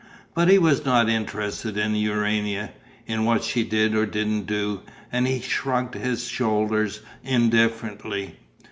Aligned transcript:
But 0.33 0.49
he 0.49 0.57
was 0.57 0.83
not 0.83 1.09
interested 1.09 1.77
in 1.77 1.93
Urania, 1.93 2.71
in 3.05 3.23
what 3.23 3.43
she 3.43 3.63
did 3.63 3.93
or 3.93 4.07
didn't 4.07 4.47
do; 4.47 4.81
and 5.11 5.27
he 5.27 5.39
shrugged 5.39 5.93
his 5.93 6.25
shoulders 6.27 7.01
indifferently. 7.23 8.39